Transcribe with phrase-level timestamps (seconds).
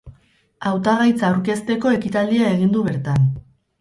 [0.69, 3.29] Hautagaitza aurkezteko ekitaldia egin du bertan.